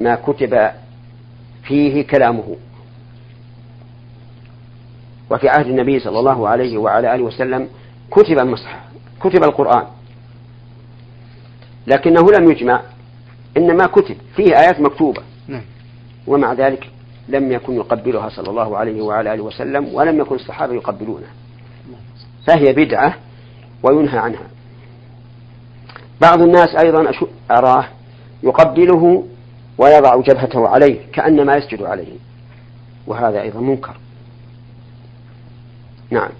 ما 0.00 0.14
كتب 0.14 0.70
فيه 1.62 2.06
كلامه. 2.06 2.56
وفي 5.30 5.48
عهد 5.48 5.66
النبي 5.66 5.98
صلى 5.98 6.18
الله 6.18 6.48
عليه 6.48 6.78
وعلى 6.78 7.14
آله 7.14 7.24
وسلم 7.24 7.68
كتب 8.10 8.38
المصحف 8.38 8.80
كتب 9.20 9.44
القرآن. 9.44 9.86
لكنه 11.86 12.30
لم 12.38 12.50
يجمع 12.50 12.82
إنما 13.56 13.86
كتب 13.86 14.16
فيه 14.36 14.60
آيات 14.60 14.80
مكتوبة. 14.80 15.22
نعم. 15.48 15.62
ومع 16.26 16.52
ذلك 16.52 16.90
لم 17.28 17.52
يكن 17.52 17.74
يقبلها 17.74 18.28
صلى 18.28 18.50
الله 18.50 18.76
عليه 18.76 19.02
وعلى 19.02 19.34
آله 19.34 19.42
وسلم 19.42 19.94
ولم 19.94 20.20
يكن 20.20 20.34
الصحابة 20.34 20.74
يقبلونها 20.74 21.30
فهي 22.46 22.72
بدعة 22.72 23.14
وينهى 23.82 24.18
عنها. 24.18 24.46
بعض 26.20 26.42
الناس 26.42 26.76
أيضا 26.76 27.10
أراه 27.50 27.84
يقبله 28.42 29.26
ويضع 29.78 30.20
جبهته 30.20 30.68
عليه 30.68 31.00
كأنما 31.12 31.56
يسجد 31.56 31.82
عليه 31.82 32.12
وهذا 33.06 33.42
أيضا 33.42 33.60
منكر. 33.60 33.96
نعم. 36.10 36.30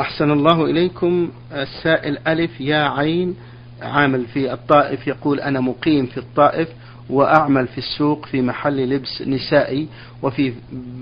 أحسن 0.00 0.30
الله 0.30 0.64
إليكم. 0.64 1.30
السائل 1.52 2.18
ألف 2.28 2.60
يا 2.60 2.88
عين 2.88 3.36
عامل 3.82 4.26
في 4.26 4.52
الطائف 4.52 5.06
يقول 5.06 5.40
أنا 5.40 5.60
مقيم 5.60 6.06
في 6.06 6.18
الطائف. 6.18 6.68
وأعمل 7.10 7.66
في 7.66 7.78
السوق 7.78 8.26
في 8.26 8.42
محل 8.42 8.88
لبس 8.88 9.22
نسائي 9.22 9.88
وفي 10.22 10.52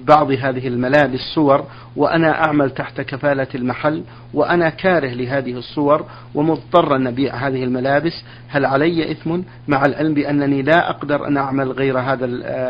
بعض 0.04 0.30
هذه 0.30 0.68
الملابس 0.68 1.20
صور 1.34 1.64
وأنا 1.96 2.44
أعمل 2.44 2.70
تحت 2.70 3.00
كفالة 3.00 3.46
المحل 3.54 4.04
وأنا 4.34 4.68
كاره 4.68 5.08
لهذه 5.08 5.52
الصور 5.52 6.06
ومضطر 6.34 6.96
أن 6.96 7.06
أبيع 7.06 7.34
هذه 7.34 7.64
الملابس. 7.64 8.24
هل 8.48 8.66
علي 8.66 9.10
إثم 9.10 9.40
مع 9.68 9.84
العلم 9.86 10.14
بأنني 10.14 10.62
لا 10.62 10.90
أقدر 10.90 11.26
أن 11.28 11.36
أعمل 11.36 11.72
غير 11.72 11.98
هذا 11.98 12.24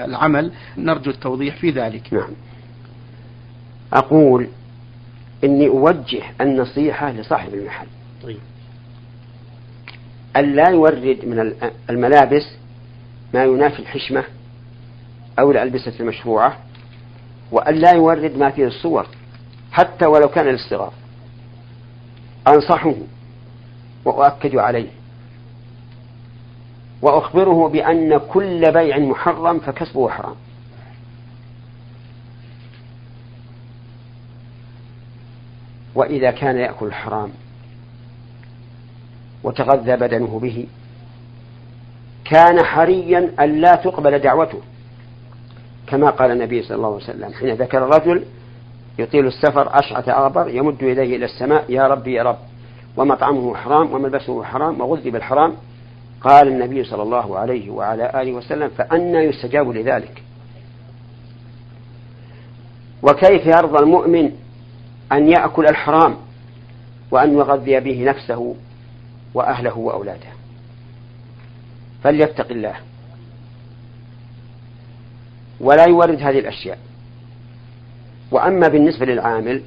العمل؟ 0.05 0.53
نرجو 0.79 1.11
التوضيح 1.11 1.57
في 1.57 1.71
ذلك. 1.71 2.13
نعم. 2.13 2.31
أقول 3.93 4.47
إني 5.45 5.69
أوجه 5.69 6.23
النصيحة 6.41 7.13
لصاحب 7.13 7.55
المحل. 7.55 7.87
طيب. 8.23 8.39
أن 10.37 10.53
لا 10.53 10.69
يورد 10.69 11.19
من 11.27 11.53
الملابس 11.91 12.62
ما 13.35 13.45
ينافي 13.45 13.79
الحشمة 13.79 14.25
أو 15.39 15.51
الألبسة 15.51 15.93
المشروعة 16.01 16.59
وأن 17.53 17.75
لا 17.75 17.93
يورد 17.93 18.37
ما 18.37 18.51
فيه 18.51 18.67
الصور 18.67 19.07
حتى 19.73 20.07
ولو 20.07 20.29
كان 20.29 20.47
للصغار 20.47 20.93
أنصحه 22.49 22.95
وأؤكد 24.05 24.57
عليه. 24.57 24.89
وأخبره 27.03 27.69
بأن 27.69 28.19
كل 28.19 28.73
بيع 28.73 28.99
محرم 28.99 29.59
فكسبه 29.59 30.09
حرام. 30.09 30.35
وإذا 35.95 36.31
كان 36.31 36.57
يأكل 36.57 36.87
الحرام 36.87 37.31
وتغذى 39.45 39.97
بدنه 39.97 40.39
به 40.39 40.67
كان 42.33 42.65
حريا 42.65 43.31
أن 43.41 43.61
لا 43.61 43.75
تقبل 43.75 44.19
دعوته 44.19 44.59
كما 45.87 46.11
قال 46.11 46.31
النبي 46.31 46.63
صلى 46.63 46.77
الله 46.77 46.89
عليه 46.89 46.97
وسلم 46.97 47.33
حين 47.33 47.55
ذكر 47.55 47.79
الرجل 47.79 48.25
يطيل 48.99 49.27
السفر 49.27 49.79
أشعث 49.79 50.09
أغبر 50.09 50.49
يمد 50.49 50.83
يديه 50.83 51.17
إلى 51.17 51.25
السماء 51.25 51.65
يا 51.69 51.89
ربي 51.89 52.13
يا 52.13 52.23
رب 52.23 52.39
ومطعمه 52.97 53.55
حرام 53.55 53.95
وملبسه 53.95 54.45
حرام 54.45 54.81
وغذي 54.81 55.11
بالحرام 55.11 55.55
قال 56.21 56.49
النبي 56.49 56.85
صلى 56.85 57.03
الله 57.03 57.39
عليه 57.39 57.71
وعلى 57.71 58.23
آله 58.23 58.33
وسلم 58.33 58.69
فأنى 58.69 59.19
يستجاب 59.19 59.71
لذلك. 59.71 60.23
وكيف 63.03 63.47
يرضى 63.47 63.85
المؤمن 63.85 64.33
أن 65.13 65.29
يأكل 65.29 65.67
الحرام 65.67 66.17
وأن 67.11 67.39
يغذي 67.39 67.81
به 67.81 68.05
نفسه 68.05 68.55
وأهله 69.35 69.79
وأولاده؟ 69.79 70.42
فليتق 72.05 72.51
الله. 72.51 72.75
ولا 75.61 75.85
يورد 75.85 76.23
هذه 76.23 76.39
الأشياء. 76.39 76.79
وأما 78.31 78.69
بالنسبة 78.69 79.07
للعامل 79.07 79.63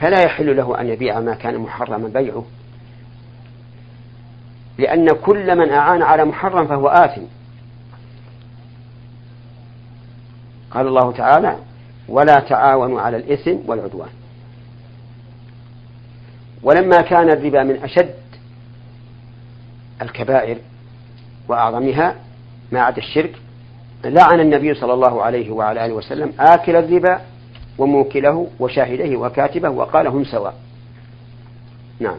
فلا 0.00 0.22
يحل 0.22 0.56
له 0.56 0.80
أن 0.80 0.88
يبيع 0.88 1.20
ما 1.20 1.34
كان 1.34 1.58
محرما 1.58 2.08
بيعه. 2.08 2.44
لأن 4.78 5.12
كل 5.12 5.56
من 5.56 5.70
أعان 5.70 6.02
على 6.02 6.24
محرم 6.24 6.66
فهو 6.66 6.88
آثم. 6.88 7.22
قال 10.70 10.86
الله 10.86 11.12
تعالى 11.12 11.58
ولا 12.08 12.34
تعاونوا 12.34 13.00
على 13.00 13.16
الإثم 13.16 13.56
والعدوان. 13.66 14.10
ولما 16.62 17.00
كان 17.00 17.30
الربا 17.30 17.62
من 17.62 17.82
أشد 17.82 18.14
الكبائر 20.02 20.58
وأعظمها 21.48 22.14
ما 22.72 22.80
عدا 22.80 22.98
الشرك 22.98 23.36
لعن 24.04 24.40
النبي 24.40 24.74
صلى 24.74 24.94
الله 24.94 25.22
عليه 25.22 25.50
وعلى 25.50 25.86
آله 25.86 25.94
وسلم 25.94 26.32
آكل 26.40 26.76
الربا 26.76 27.20
وموكله 27.78 28.48
وشاهده 28.60 29.16
وكاتبه 29.16 29.68
وقال 29.68 30.06
هم 30.06 30.24
سواء. 30.24 30.54
نعم. 32.00 32.18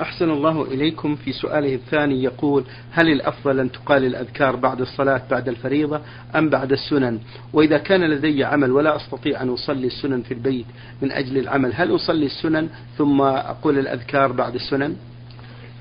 أحسن 0.00 0.30
الله 0.30 0.62
إليكم 0.62 1.16
في 1.16 1.32
سؤاله 1.32 1.74
الثاني 1.74 2.22
يقول 2.22 2.64
هل 2.92 3.08
الأفضل 3.08 3.60
أن 3.60 3.72
تقال 3.72 4.04
الأذكار 4.04 4.56
بعد 4.56 4.80
الصلاة 4.80 5.22
بعد 5.30 5.48
الفريضة 5.48 6.00
أم 6.36 6.48
بعد 6.48 6.72
السنن؟ 6.72 7.18
وإذا 7.52 7.78
كان 7.78 8.00
لدي 8.00 8.44
عمل 8.44 8.72
ولا 8.72 8.96
أستطيع 8.96 9.42
أن 9.42 9.48
أصلي 9.48 9.86
السنن 9.86 10.22
في 10.22 10.34
البيت 10.34 10.66
من 11.02 11.12
أجل 11.12 11.38
العمل 11.38 11.72
هل 11.74 11.94
أصلي 11.94 12.26
السنن 12.26 12.68
ثم 12.98 13.20
أقول 13.20 13.78
الأذكار 13.78 14.32
بعد 14.32 14.54
السنن؟ 14.54 14.96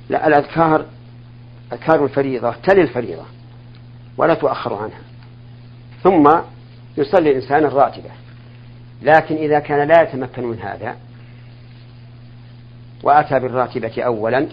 لا 0.10 0.28
الأذكار 0.28 0.86
أذكار 1.73 2.03
الفريضة 2.03 2.51
تلي 2.51 2.82
الفريضة 2.82 3.25
ولا 4.17 4.34
تؤخر 4.34 4.73
عنها. 4.73 5.01
ثم 6.03 6.30
يصلي 6.97 7.30
الإنسان 7.30 7.65
الراتبة 7.65 8.10
لكن 9.01 9.36
إذا 9.36 9.60
كان 9.60 9.88
لا 9.88 10.01
يتمكن 10.01 10.43
من 10.43 10.60
هذا 10.60 10.95
وأتى 13.03 13.39
بالراتبة 13.39 14.03
أولا 14.03 14.47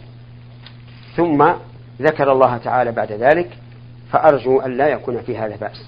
ثم 1.17 1.53
ذكر 2.03 2.33
الله 2.33 2.57
تعالى 2.57 2.93
بعد 2.93 3.13
ذلك 3.13 3.59
فأرجو 4.13 4.61
أن 4.61 4.77
لا 4.77 4.89
يكون 4.89 5.23
في 5.23 5.39
هذا 5.39 5.57
بأس. 5.57 5.87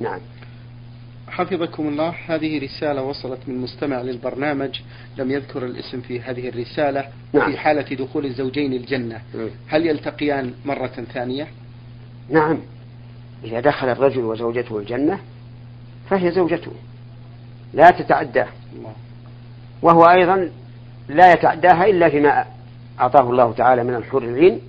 نعم. 0.00 0.20
حفظكم 1.34 1.88
الله. 1.88 2.14
هذه 2.26 2.64
رسالة 2.64 3.02
وصلت 3.02 3.38
من 3.46 3.58
مستمع 3.58 4.00
للبرنامج. 4.00 4.80
لم 5.16 5.30
يذكر 5.30 5.64
الاسم 5.66 6.00
في 6.00 6.20
هذه 6.20 6.48
الرسالة 6.48 7.04
نعم. 7.32 7.50
في 7.50 7.58
حالة 7.58 7.96
دخول 7.96 8.26
الزوجين 8.26 8.72
الجنة. 8.72 9.20
نعم. 9.34 9.50
هل 9.66 9.86
يلتقيان 9.86 10.54
مرة 10.64 10.86
ثانية؟ 11.14 11.48
نعم. 12.30 12.58
إذا 13.44 13.60
دخل 13.60 13.88
الرجل 13.88 14.20
وزوجته 14.20 14.78
الجنة 14.78 15.18
فهي 16.10 16.30
زوجته. 16.30 16.72
لا 17.74 17.90
تتعداه. 17.90 18.48
وهو 19.82 20.04
أيضا 20.04 20.50
لا 21.08 21.32
يتعداها 21.32 21.86
إلا 21.86 22.08
فيما 22.08 22.44
أعطاه 23.00 23.30
الله 23.30 23.52
تعالى 23.52 23.84
من 23.84 23.94
الحور 23.94 24.22
العين 24.24 24.60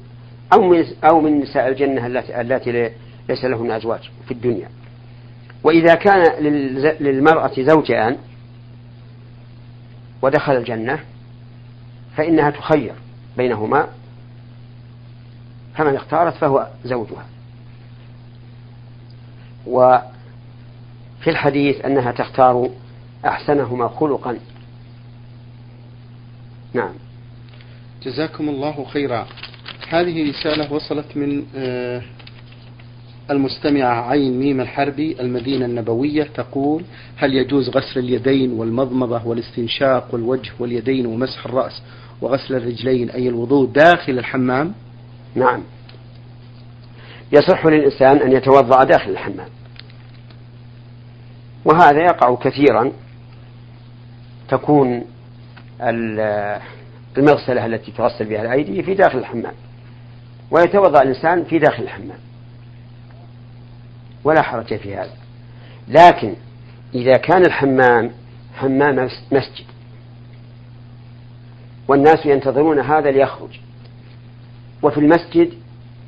أو 0.54 0.62
من 0.62 0.86
أو 1.04 1.22
من 1.22 1.40
نساء 1.40 1.68
الجنة 1.68 2.08
التي 2.42 2.92
ليس 3.30 3.46
لهن 3.46 3.72
أزواج 3.72 4.10
في 4.26 4.32
الدنيا. 4.32 4.70
وإذا 5.66 5.96
كان 5.96 6.44
للمرأة 7.00 7.52
زوجان 7.58 8.18
ودخل 10.22 10.54
الجنة 10.56 11.00
فإنها 12.18 12.50
تخير 12.50 12.94
بينهما 13.38 13.88
فمن 15.76 15.96
اختارت 15.96 16.34
فهو 16.34 16.68
زوجها. 16.86 17.26
وفي 19.68 20.02
الحديث 21.28 21.86
أنها 21.86 22.12
تختار 22.12 22.70
أحسنهما 23.26 23.88
خلقا. 23.88 24.38
نعم. 26.74 26.94
جزاكم 28.04 28.50
الله 28.50 28.86
خيرا. 28.86 29.28
هذه 29.90 30.30
رسالة 30.30 30.74
وصلت 30.74 31.18
من 31.18 31.46
آه، 31.56 32.02
المستمعة 33.32 34.10
عين 34.10 34.40
ميم 34.40 34.62
الحربي 34.62 35.22
المدينة 35.22 35.66
النبوية 35.66 36.24
تقول 36.24 36.84
هل 37.18 37.34
يجوز 37.34 37.70
غسل 37.70 38.00
اليدين 38.00 38.52
والمضمضة 38.52 39.28
والاستنشاق 39.28 40.08
والوجه 40.14 40.52
واليدين 40.60 41.06
ومسح 41.06 41.46
الرأس 41.46 41.82
وغسل 42.22 42.56
الرجلين 42.56 43.10
أي 43.10 43.30
الوضوء 43.30 43.68
داخل 43.68 44.20
الحمام؟ 44.20 44.74
نعم. 45.36 45.64
يصح 47.32 47.66
للإنسان 47.66 48.18
أن 48.18 48.32
يتوضأ 48.32 48.84
داخل 48.84 49.12
الحمام. 49.12 49.48
وهذا 51.66 52.00
يقع 52.00 52.36
كثيرا. 52.36 52.92
تكون 54.50 55.06
المغسلة 57.18 57.66
التي 57.66 57.92
تغسل 57.92 58.26
بها 58.26 58.42
الأيدي 58.42 58.84
في 58.84 58.94
داخل 58.94 59.18
الحمام. 59.18 59.54
ويتوضأ 60.52 61.02
الإنسان 61.02 61.44
في 61.44 61.60
داخل 61.60 61.84
الحمام. 61.84 62.20
ولا 64.26 64.42
حرج 64.42 64.76
في 64.76 64.96
هذا. 64.96 65.14
لكن 65.88 66.36
إذا 66.96 67.18
كان 67.18 67.46
الحمام 67.46 68.12
حمام 68.56 69.10
مسجد 69.32 69.66
والناس 71.88 72.26
ينتظرون 72.26 72.80
هذا 72.80 73.12
ليخرج 73.12 73.60
وفي 74.84 74.98
المسجد 74.98 75.54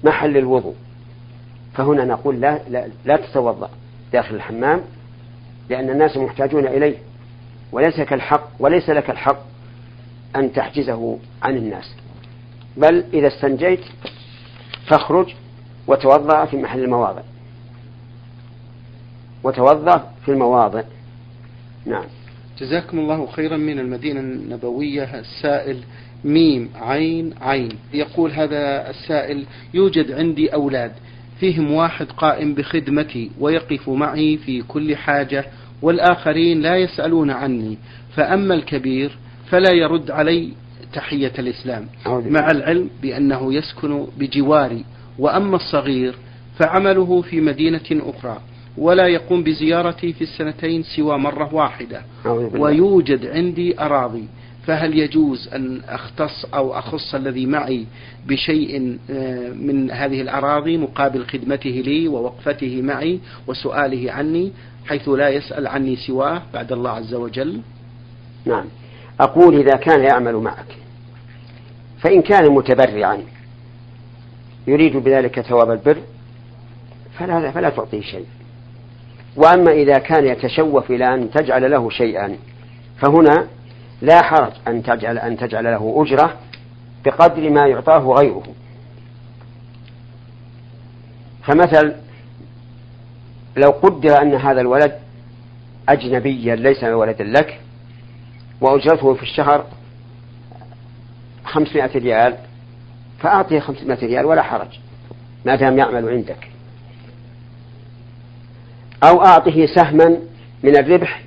محل 0.04 0.38
الوضوء 0.38 0.76
فهنا 1.74 2.06
نقول 2.06 2.42
لا, 2.42 2.60
لا, 2.70 2.88
لا 3.06 3.16
تتوضأ 3.16 3.70
داخل 4.14 4.36
الحمام 4.36 4.82
لأن 5.70 5.90
الناس 5.90 6.18
محتاجون 6.18 6.68
إليه 6.68 6.98
وليس 7.72 8.00
لك 8.00 8.14
الحق 8.14 8.50
وليس 8.60 8.90
لك 8.90 9.10
الحق 9.10 9.40
أن 10.36 10.54
تحجزه 10.54 11.18
عن 11.44 11.58
الناس. 11.58 11.96
بل 12.78 13.06
إذا 13.14 13.28
استنجيت 13.28 13.80
فاخرج 14.88 15.34
وتوضأ 15.88 16.46
في 16.46 16.58
محل 16.58 16.84
المواضع. 16.84 17.22
وتوضأ 19.48 20.12
في 20.26 20.32
المواضع. 20.32 20.84
نعم. 21.86 22.04
جزاكم 22.60 23.00
الله 23.00 23.28
خيرا 23.28 23.58
من 23.58 23.80
المدينة 23.80 24.20
النبوية 24.20 25.20
السائل 25.20 25.78
ميم 26.26 26.70
عين 26.76 27.34
عين. 27.42 27.72
يقول 27.94 28.32
هذا 28.32 28.90
السائل 28.90 29.46
يوجد 29.74 30.12
عندي 30.12 30.54
أولاد 30.54 30.92
فيهم 31.40 31.72
واحد 31.72 32.06
قائم 32.06 32.54
بخدمتي 32.54 33.32
ويقف 33.40 33.90
معي 33.90 34.38
في 34.38 34.62
كل 34.62 34.96
حاجة 34.96 35.46
والآخرين 35.82 36.62
لا 36.62 36.76
يسألون 36.78 37.30
عني. 37.30 37.78
فأما 38.16 38.54
الكبير 38.54 39.18
فلا 39.50 39.74
يرد 39.74 40.12
علي 40.12 40.54
تحية 40.94 41.34
الإسلام 41.40 41.88
مع 42.06 42.52
العلم 42.52 42.90
بأنه 43.02 43.54
يسكن 43.54 44.08
بجواري 44.18 44.86
وأما 45.20 45.56
الصغير 45.56 46.16
فعمله 46.60 47.22
في 47.22 47.42
مدينة 47.42 47.86
أخرى. 47.92 48.42
ولا 48.78 49.08
يقوم 49.08 49.44
بزيارتي 49.44 50.14
في 50.14 50.22
السنتين 50.22 50.84
سوى 50.84 51.18
مرة 51.18 51.54
واحدة. 51.54 52.02
ويوجد 52.60 53.26
عندي 53.26 53.80
أراضي 53.82 54.28
فهل 54.68 55.00
يجوز 55.00 55.50
أن 55.54 55.82
أختص 55.90 56.46
أو 56.54 56.74
أخص 56.74 57.16
الذي 57.16 57.46
معي 57.46 57.86
بشيء 58.28 58.98
آه، 59.10 59.50
من 59.50 59.92
هذه 59.92 60.22
الأراضي 60.22 60.78
مقابل 60.78 61.26
خدمته 61.26 61.70
لي 61.70 62.08
ووقفته 62.08 62.82
معي 62.82 63.20
وسؤاله 63.48 64.12
عني 64.12 64.52
حيث 64.88 65.10
لا 65.10 65.30
يسأل 65.30 65.68
عني 65.68 65.96
سواه 65.96 66.42
بعد 66.54 66.72
الله 66.72 66.90
عز 66.90 67.14
وجل؟ 67.14 67.62
نعم. 68.46 68.66
أقول 69.20 69.56
إذا 69.60 69.76
كان 69.76 70.04
يعمل 70.04 70.36
معك. 70.36 70.78
فإن 72.00 72.22
كان 72.22 72.52
متبرعا 72.52 73.18
يريد 74.68 74.98
بذلك 74.98 75.42
ثواب 75.42 75.72
البر 75.72 75.98
فلا, 77.20 77.52
فلا 77.52 77.70
تعطيه 77.70 78.02
شيء. 78.02 78.26
وأما 79.38 79.72
إذا 79.72 79.98
كان 79.98 80.28
يتشوف 80.28 80.92
إلى 80.92 81.14
أن 81.14 81.32
تجعل 81.32 81.72
له 81.72 81.90
شيئا 81.90 82.38
فهنا 82.98 83.48
لا 84.02 84.22
حرج 84.22 84.52
أن 84.68 84.84
تجعل 84.84 85.18
أن 85.18 85.38
تجعل 85.38 85.64
له 85.64 85.94
أجرة 85.98 86.34
بقدر 87.06 87.50
ما 87.50 87.68
يعطاه 87.68 88.00
غيره. 88.00 88.44
فمثل 91.44 91.96
لو 93.58 93.70
قدر 93.70 94.22
أن 94.22 94.36
هذا 94.36 94.62
الولد 94.62 95.00
أجنبيا 95.90 96.56
ليس 96.56 96.84
ولدا 96.84 97.24
لك 97.24 97.60
وأجرته 98.62 99.14
في 99.14 99.24
الشهر 99.24 99.66
خمسمائة 101.46 101.98
ريال 102.00 102.38
فأعطيه 103.20 103.60
خمسمائة 103.60 104.06
ريال 104.06 104.26
ولا 104.26 104.42
حرج 104.42 104.80
ما 105.46 105.56
دام 105.56 105.78
يعمل 105.78 106.10
عندك. 106.10 106.57
أو 109.04 109.26
أعطه 109.26 109.66
سهما 109.66 110.18
من 110.64 110.78
الربح 110.78 111.22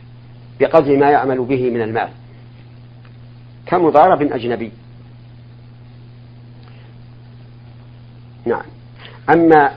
بقدر 0.61 0.97
ما 0.97 1.11
يعمل 1.11 1.45
به 1.45 1.71
من 1.71 1.83
المال. 1.83 2.09
كمضارب 3.67 4.23
أجنبي. 4.23 4.73
نعم. 8.47 8.63
أما 9.31 9.71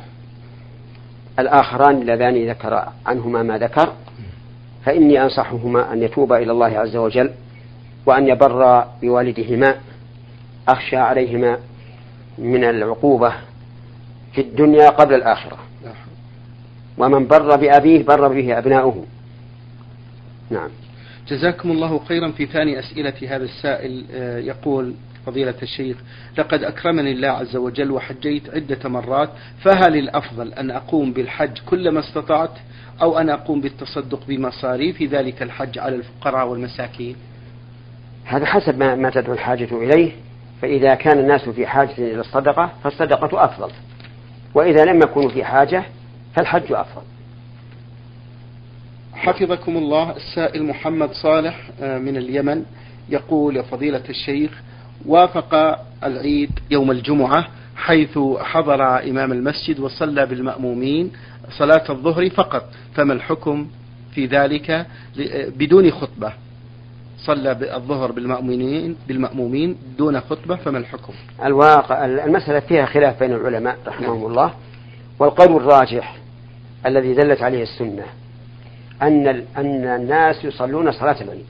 الآخران 1.39 2.01
اللذان 2.01 2.49
ذكر 2.49 2.89
عنهما 3.05 3.43
ما 3.43 3.57
ذكر 3.57 3.93
فإني 4.85 5.23
أنصحهما 5.23 5.93
أن 5.93 6.03
يتوبا 6.03 6.37
إلى 6.37 6.51
الله 6.51 6.79
عز 6.79 6.95
وجل 6.95 7.31
وأن 8.05 8.27
يبر 8.27 8.85
بوالدهما 9.01 9.75
أخشى 10.67 10.97
عليهما 10.97 11.57
من 12.37 12.63
العقوبة 12.63 13.33
في 14.33 14.41
الدنيا 14.41 14.89
قبل 14.89 15.13
الآخرة. 15.13 15.57
ومن 16.97 17.27
بر 17.27 17.55
بأبيه 17.55 18.03
بر 18.03 18.27
به 18.27 18.57
أبناؤه. 18.57 19.05
نعم. 20.49 20.69
جزاكم 21.27 21.71
الله 21.71 21.99
خيرا 21.99 22.31
في 22.31 22.45
ثاني 22.45 22.79
أسئلة 22.79 23.13
هذا 23.35 23.43
السائل 23.43 24.05
آه، 24.13 24.37
يقول 24.37 24.93
فضيلة 25.25 25.55
الشيخ 25.63 25.97
لقد 26.37 26.63
أكرمني 26.63 27.11
الله 27.11 27.27
عز 27.27 27.55
وجل 27.55 27.91
وحجيت 27.91 28.49
عدة 28.49 28.89
مرات 28.89 29.29
فهل 29.61 29.97
الأفضل 29.97 30.53
أن 30.53 30.71
أقوم 30.71 31.13
بالحج 31.13 31.57
كلما 31.65 31.99
استطعت 31.99 32.51
أو 33.01 33.17
أن 33.17 33.29
أقوم 33.29 33.61
بالتصدق 33.61 34.19
بمصاريف 34.27 35.03
ذلك 35.03 35.41
الحج 35.41 35.79
على 35.79 35.95
الفقراء 35.95 36.47
والمساكين؟ 36.47 37.15
هذا 38.25 38.45
حسب 38.45 38.79
ما, 38.79 38.95
ما 38.95 39.09
تدعو 39.09 39.33
الحاجة 39.33 39.67
إليه. 39.71 40.11
فإذا 40.61 40.95
كان 40.95 41.19
الناس 41.19 41.49
في 41.49 41.67
حاجة 41.67 41.93
إلى 41.97 42.19
الصدقة 42.19 42.71
فالصدقة 42.83 43.45
أفضل. 43.45 43.71
وإذا 44.55 44.85
لم 44.85 45.01
يكونوا 45.01 45.29
في 45.29 45.43
حاجة 45.43 45.83
فالحج 46.35 46.71
أفضل. 46.71 47.01
حفظكم 49.13 49.77
الله 49.77 50.15
السائل 50.15 50.63
محمد 50.63 51.11
صالح 51.11 51.69
آه، 51.81 51.97
من 51.97 52.17
اليمن 52.17 52.65
يقول 53.09 53.55
يا 53.57 53.61
فضيلة 53.61 54.03
الشيخ 54.09 54.51
وافق 55.05 55.79
العيد 56.03 56.51
يوم 56.71 56.91
الجمعة 56.91 57.47
حيث 57.75 58.19
حضر 58.39 59.03
إمام 59.09 59.31
المسجد 59.31 59.79
وصلى 59.79 60.25
بالمأمومين 60.25 61.11
صلاة 61.57 61.83
الظهر 61.89 62.29
فقط. 62.29 62.69
فما 62.95 63.13
الحكم 63.13 63.67
في 64.15 64.25
ذلك؟ 64.25 64.87
بدون 65.57 65.91
خطبة. 65.91 66.33
صلى 67.17 67.75
الظهر 67.75 68.11
بالمأمومين 68.11 68.95
بالمأمومين 69.07 69.77
دون 69.97 70.19
خطبة 70.19 70.55
فما 70.55 70.77
الحكم؟ 70.77 71.13
الواقع 71.45 72.05
المسألة 72.05 72.59
فيها 72.59 72.85
خلاف 72.85 73.19
بين 73.19 73.33
العلماء 73.33 73.77
رحمهم 73.87 74.25
الله 74.25 74.53
والقول 75.19 75.55
الراجح 75.55 76.15
الذي 76.85 77.13
دلت 77.13 77.41
عليه 77.43 77.63
السنة 77.63 78.03
أن 79.01 79.27
أن 79.57 79.85
الناس 79.85 80.45
يصلون 80.45 80.91
صلاة 80.91 81.21
العيد. 81.21 81.45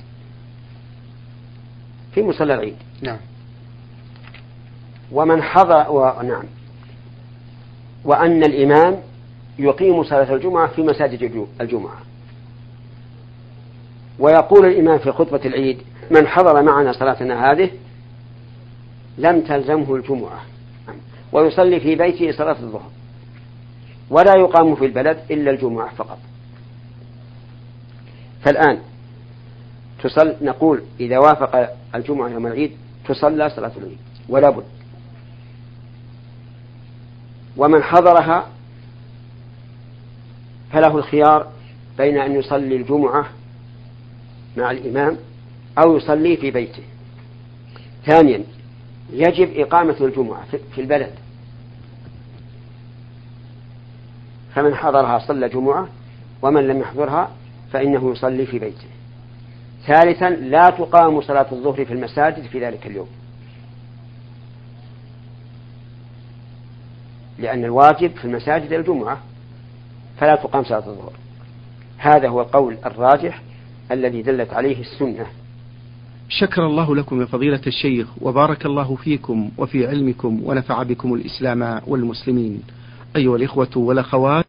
في 2.13 2.23
مصلى 2.23 2.53
العيد. 2.53 2.75
نعم. 3.01 3.17
ومن 5.11 5.41
حضر 5.41 5.91
و... 5.91 6.21
نعم. 6.21 6.43
وأن 8.03 8.43
الإمام 8.43 8.99
يقيم 9.59 10.03
صلاة 10.03 10.33
الجمعة 10.33 10.67
في 10.67 10.81
مساجد 10.81 11.47
الجمعة. 11.61 11.97
ويقول 14.19 14.65
الإمام 14.65 14.97
في 14.97 15.11
خطبة 15.11 15.41
العيد 15.45 15.81
من 16.11 16.27
حضر 16.27 16.61
معنا 16.63 16.91
صلاتنا 16.91 17.51
هذه 17.51 17.69
لم 19.17 19.41
تلزمه 19.41 19.95
الجمعة. 19.95 20.41
ويصلي 21.31 21.79
في 21.79 21.95
بيته 21.95 22.31
صلاة 22.31 22.59
الظهر. 22.59 22.91
ولا 24.13 24.33
يقام 24.37 24.75
في 24.75 24.85
البلد 24.85 25.17
إلا 25.31 25.51
الجمعة 25.51 25.95
فقط. 25.95 26.19
فالآن 28.45 28.79
تصل 30.03 30.35
نقول 30.41 30.83
إذا 30.99 31.17
وافق 31.17 31.69
الجمعة 31.95 32.29
يوم 32.29 32.47
العيد 32.47 32.71
تصلى 33.07 33.49
صلاة 33.49 33.71
العيد 33.77 33.97
ولا 34.29 34.49
بد. 34.49 34.63
ومن 37.57 37.83
حضرها 37.83 38.47
فله 40.71 40.97
الخيار 40.97 41.51
بين 41.97 42.17
أن 42.17 42.35
يصلي 42.35 42.75
الجمعة 42.75 43.25
مع 44.57 44.71
الإمام 44.71 45.17
أو 45.77 45.97
يصلي 45.97 46.37
في 46.37 46.51
بيته. 46.51 46.83
ثانيا 48.05 48.43
يجب 49.13 49.59
إقامة 49.59 49.95
الجمعة 50.01 50.45
في 50.75 50.81
البلد. 50.81 51.22
فمن 54.55 54.75
حضرها 54.75 55.19
صلى 55.19 55.49
جمعة 55.49 55.87
ومن 56.41 56.67
لم 56.67 56.79
يحضرها 56.79 57.31
فإنه 57.71 58.11
يصلي 58.11 58.45
في 58.45 58.59
بيته. 58.59 58.87
ثالثا 59.87 60.29
لا 60.29 60.69
تقام 60.69 61.21
صلاة 61.21 61.47
الظهر 61.51 61.85
في 61.85 61.93
المساجد 61.93 62.45
في 62.45 62.65
ذلك 62.65 62.87
اليوم. 62.87 63.07
لأن 67.39 67.65
الواجب 67.65 68.11
في 68.11 68.25
المساجد 68.25 68.73
الجمعة 68.73 69.19
فلا 70.17 70.35
تقام 70.35 70.63
صلاة 70.63 70.87
الظهر. 70.87 71.13
هذا 71.97 72.27
هو 72.27 72.41
القول 72.41 72.77
الراجح 72.85 73.41
الذي 73.91 74.21
دلت 74.21 74.53
عليه 74.53 74.81
السنة. 74.81 75.25
شكر 76.29 76.65
الله 76.65 76.95
لكم 76.95 77.21
يا 77.21 77.25
فضيلة 77.25 77.61
الشيخ 77.67 78.07
وبارك 78.21 78.65
الله 78.65 78.95
فيكم 78.95 79.51
وفي 79.57 79.87
علمكم 79.87 80.41
ونفع 80.43 80.83
بكم 80.83 81.13
الإسلام 81.13 81.81
والمسلمين. 81.87 82.63
أيها 83.15 83.35
الإخوة 83.35 83.69
والأخوات 83.75 84.42